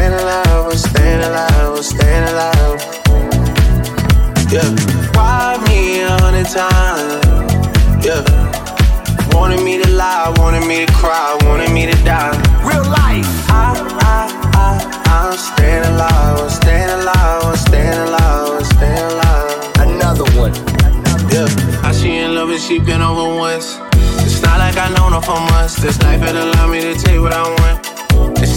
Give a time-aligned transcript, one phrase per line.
[0.00, 2.80] staying alive, I'm staying alive, I'm staying alive.
[4.48, 4.70] Yeah.
[5.12, 7.20] Why me a hundred times?
[8.04, 8.24] Yeah.
[9.34, 12.32] Wanted me to lie, wanted me to cry, wanted me to die.
[12.64, 13.28] Real life.
[13.50, 14.16] I, I,
[14.56, 14.68] I,
[15.12, 19.50] I'm staying alive, I'm staying alive, I'm staying alive, I'm staying alive.
[19.84, 20.54] Another one.
[21.28, 23.78] Yeah, I she in love and she been over once.
[24.24, 25.76] It's not like I know her for months.
[25.76, 27.90] This life it allow me to take what I want.
[28.42, 28.56] It's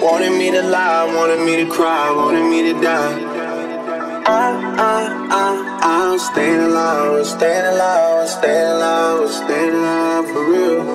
[0.00, 3.18] Wanted me to lie, wanted me to cry, wanted me to die.
[4.26, 10.26] I, I, I, I'm staying alive, I'm staying alive, I'm staying alive, I'm staying alive
[10.30, 10.87] for real.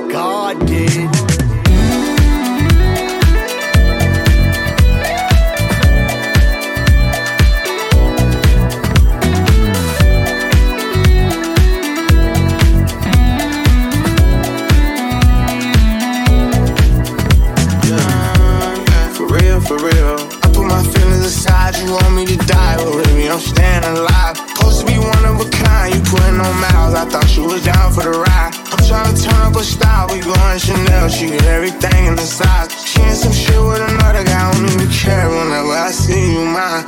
[27.94, 28.52] For the ride.
[28.74, 32.26] I'm trying to turn up a style, we going Chanel, she get everything in the
[32.26, 32.74] size.
[32.90, 36.46] She in some shit with another guy, I don't even care whenever I see you
[36.46, 36.84] mine.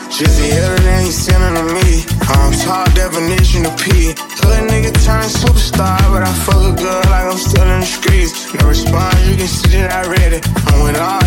[0.75, 2.03] Other than he sending to me.
[2.27, 4.13] I'm tall definition of P.
[4.43, 8.53] Hood nigga turn superstar, but I fuck a girl like I'm still in the streets.
[8.53, 10.45] No response, you can see that I read it.
[10.67, 11.24] I'm with all